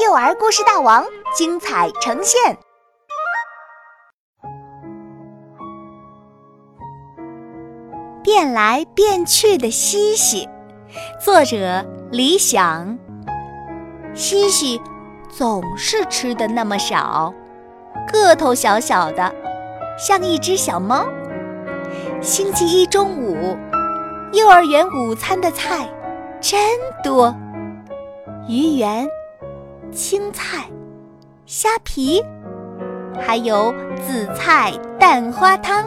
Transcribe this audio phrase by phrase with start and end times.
[0.00, 1.04] 幼儿故事大王
[1.36, 2.56] 精彩呈现。
[8.22, 10.48] 变来变去的西西，
[11.22, 12.98] 作者李想。
[14.14, 14.80] 西西
[15.28, 17.34] 总是吃的那么少，
[18.10, 19.34] 个头小小的，
[19.98, 21.04] 像一只小猫。
[22.22, 23.54] 星期一中午，
[24.32, 25.86] 幼儿园午餐的菜
[26.40, 26.58] 真
[27.04, 27.34] 多，
[28.48, 29.06] 鱼圆、
[29.92, 30.70] 青菜、
[31.46, 32.22] 虾皮，
[33.20, 35.84] 还有紫菜蛋花汤。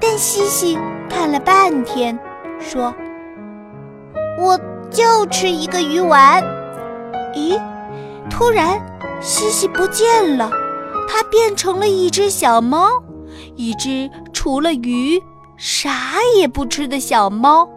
[0.00, 0.76] 但西西
[1.08, 2.18] 看了半天，
[2.58, 2.92] 说
[4.38, 4.58] ：“我
[4.90, 6.42] 就吃一个鱼丸。”
[7.34, 7.60] 咦，
[8.28, 8.80] 突然
[9.20, 10.50] 西西不见了，
[11.08, 12.88] 它变成了一只小猫，
[13.54, 15.22] 一只除了鱼
[15.56, 15.90] 啥
[16.36, 17.68] 也不吃的小猫。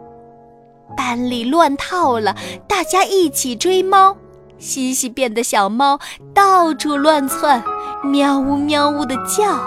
[0.98, 2.35] 班里乱套了，
[2.68, 4.18] 大家一起追猫。
[4.59, 5.98] 西西变的小猫
[6.34, 7.63] 到处乱窜，
[8.04, 9.57] 喵呜喵呜的叫，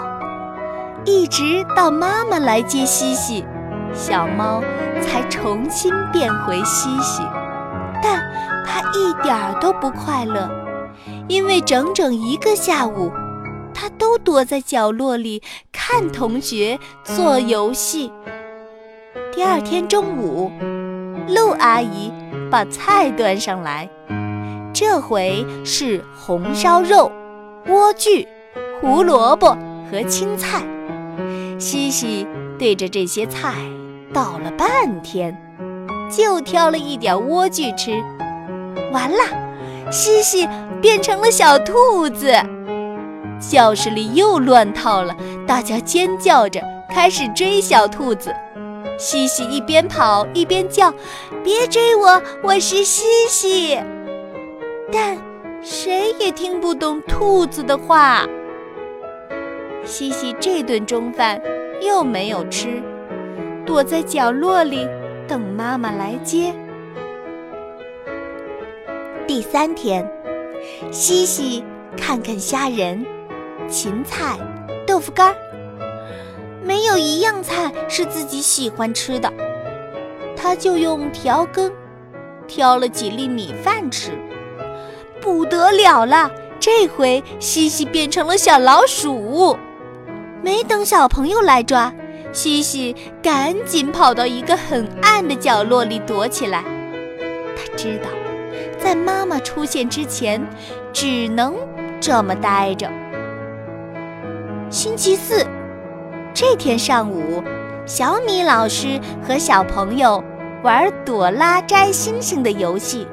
[1.03, 3.43] 一直到妈妈来接西西，
[3.93, 4.61] 小猫
[5.01, 7.23] 才重新变回西西。
[8.01, 8.21] 但
[8.65, 10.49] 它一点儿都不快乐，
[11.27, 13.11] 因为整整一个下午，
[13.73, 18.11] 它都躲在角落里看同学做游戏。
[19.31, 20.51] 第二天中午，
[21.27, 22.13] 陆阿姨
[22.51, 23.89] 把菜端上来，
[24.85, 27.09] 这回是红烧肉、
[27.65, 28.27] 莴苣、
[28.81, 29.57] 胡萝卜
[29.89, 30.61] 和青菜。
[31.57, 32.27] 西西
[32.59, 33.53] 对着这些菜
[34.13, 35.33] 倒了半天。
[36.11, 38.03] 就挑了一点莴苣吃，
[38.91, 39.23] 完了，
[39.89, 40.47] 西西
[40.81, 42.33] 变成了小兔子。
[43.39, 45.15] 教室里又乱套了，
[45.47, 48.35] 大家尖叫着开始追小兔子。
[48.99, 50.93] 西西一边跑一边叫
[51.41, 53.79] ：“别追我，我是西西。”
[54.93, 55.17] 但
[55.63, 58.27] 谁也听不懂兔子的话。
[59.83, 61.41] 西西这顿中饭
[61.81, 62.79] 又没有吃，
[63.65, 64.87] 躲在角落里。
[65.25, 66.53] 等妈妈来接。
[69.25, 70.05] 第三天，
[70.91, 71.63] 西西
[71.97, 73.05] 看看虾仁、
[73.69, 74.37] 芹菜、
[74.85, 75.33] 豆腐干，
[76.61, 79.31] 没有一样菜是自己喜欢吃的，
[80.35, 81.71] 他就用调羹
[82.45, 84.11] 挑了几粒米饭吃。
[85.23, 86.29] 不得了了，
[86.59, 89.57] 这回西西变成了小老鼠，
[90.41, 91.93] 没等小朋友来抓。
[92.33, 96.61] 西西赶紧跑到一个很暗的角落里躲起来。
[97.55, 98.09] 他知道，
[98.77, 100.45] 在妈妈出现之前，
[100.91, 101.55] 只能
[102.01, 102.91] 这么待着。
[104.69, 105.47] 星期四
[106.33, 107.41] 这天上午，
[107.85, 110.21] 小米老师和小朋友
[110.63, 113.07] 玩朵拉摘星星的游戏。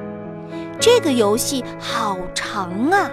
[0.79, 3.09] 这个游戏好长啊，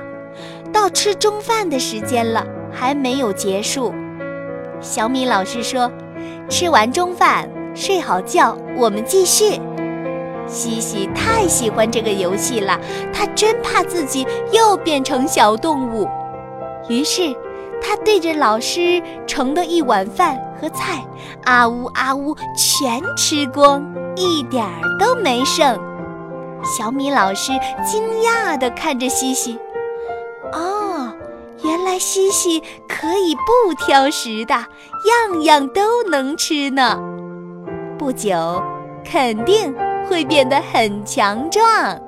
[0.73, 3.95] 到吃中饭的时间了，还没有结束。
[4.81, 5.91] 小米老师说
[6.49, 9.61] ：“吃完中饭，睡好觉，我们继续。”
[10.47, 12.79] 西西太喜欢这个游戏了，
[13.13, 16.09] 他真怕自己又变成小动物。
[16.89, 17.35] 于是，
[17.83, 21.05] 他对着老师盛的一碗饭和菜，
[21.45, 23.85] 啊呜啊呜，全吃光，
[24.17, 25.79] 一点儿都没剩。
[26.65, 27.53] 小米老师
[27.85, 29.59] 惊讶地看着西西
[30.53, 31.13] ：“哦。”
[31.65, 36.97] 原来西西可以不挑食的，样样都能吃呢。
[37.99, 38.63] 不久，
[39.05, 39.75] 肯定
[40.09, 42.01] 会变得很强壮。